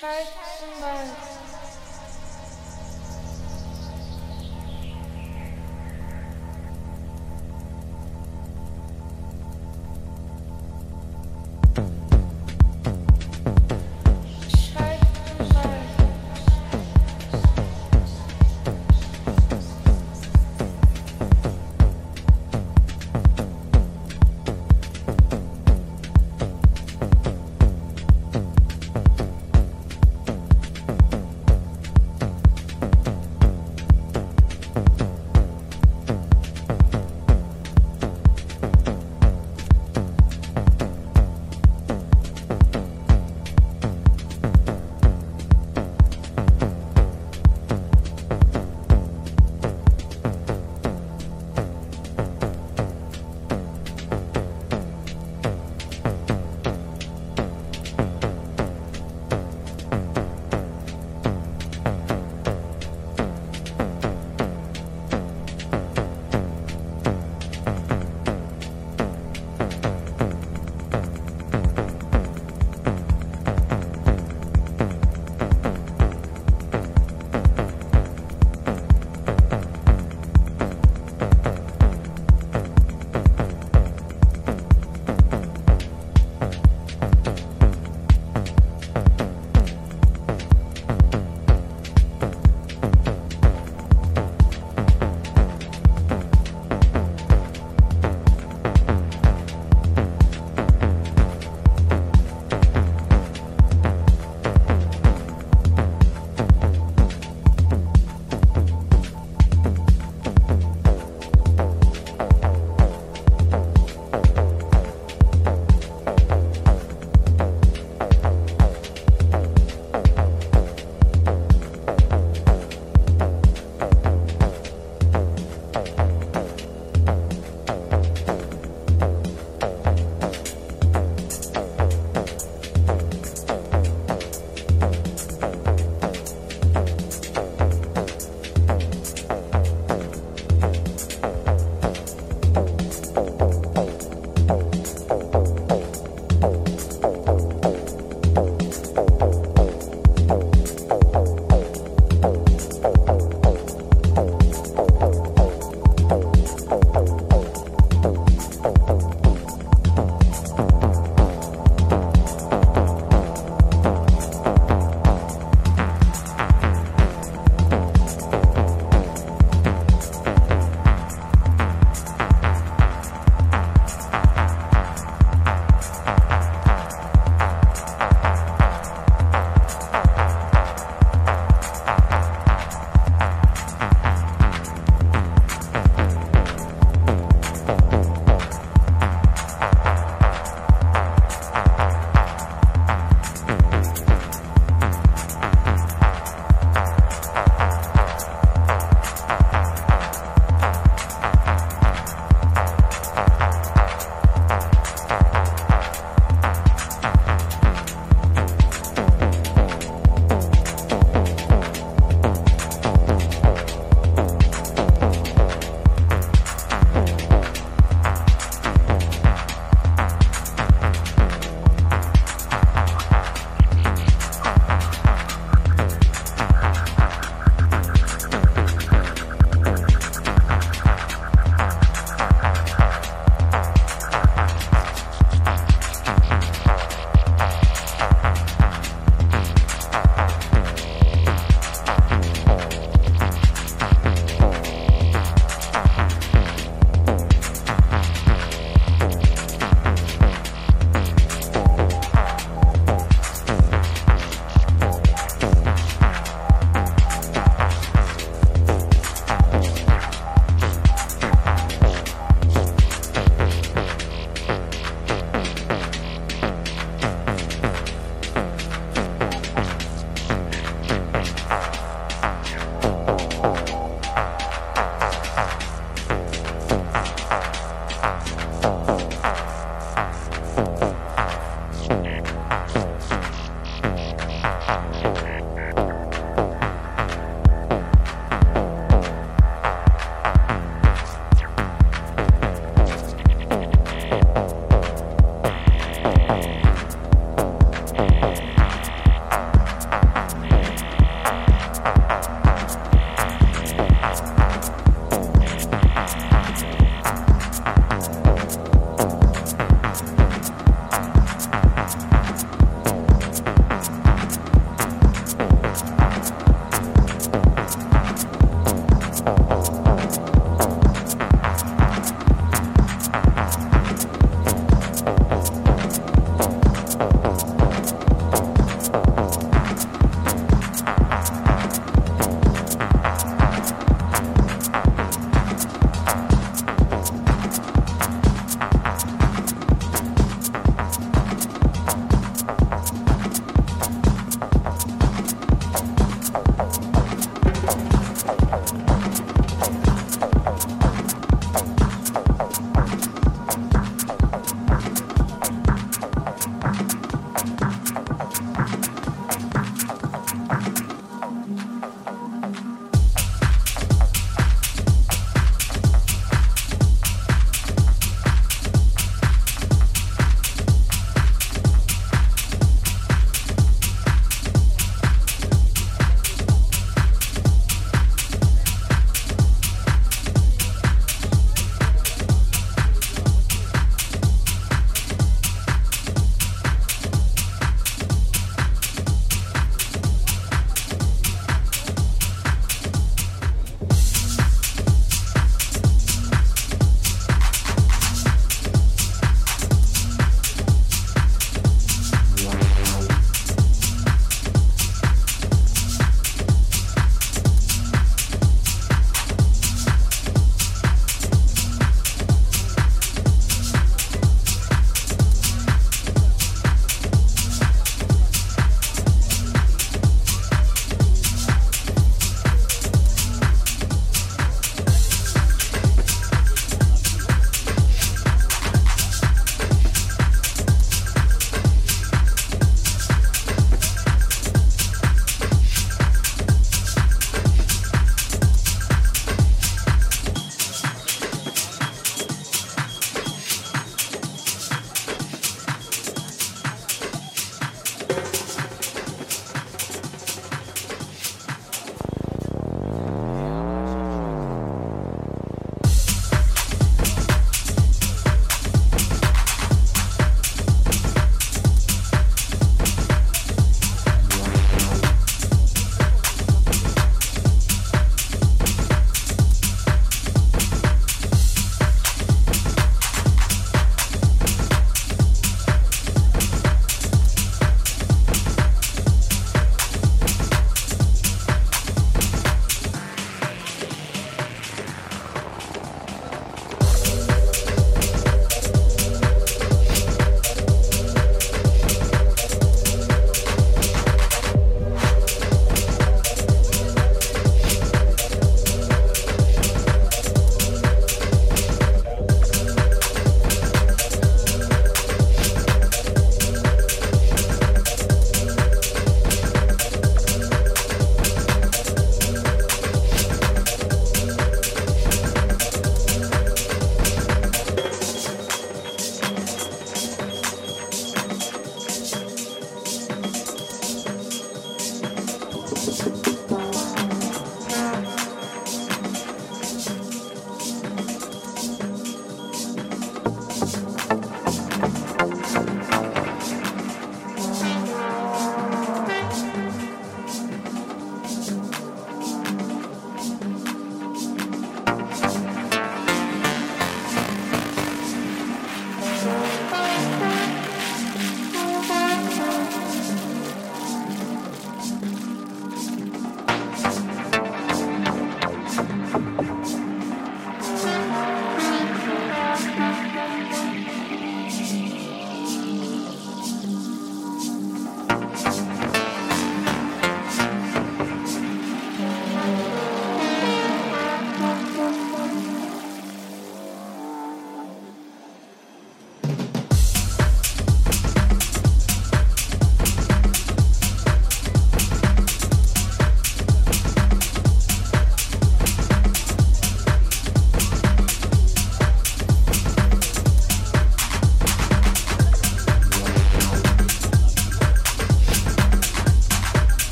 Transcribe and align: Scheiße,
Scheiße, 0.00 0.30